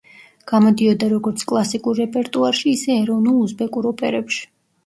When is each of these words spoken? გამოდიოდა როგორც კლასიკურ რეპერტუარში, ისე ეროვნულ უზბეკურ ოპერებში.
გამოდიოდა 0.51 1.09
როგორც 1.11 1.43
კლასიკურ 1.51 1.99
რეპერტუარში, 2.01 2.73
ისე 2.81 2.97
ეროვნულ 3.05 3.39
უზბეკურ 3.45 3.93
ოპერებში. 3.95 4.43